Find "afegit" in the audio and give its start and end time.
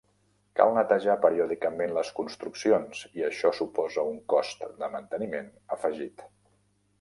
5.77-6.27